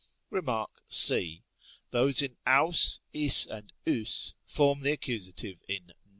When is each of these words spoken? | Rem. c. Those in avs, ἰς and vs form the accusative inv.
| 0.17 0.29
Rem. 0.31 0.65
c. 0.87 1.43
Those 1.91 2.23
in 2.23 2.35
avs, 2.47 2.97
ἰς 3.13 3.45
and 3.55 3.71
vs 3.85 4.33
form 4.47 4.79
the 4.81 4.93
accusative 4.93 5.59
inv. 5.69 5.91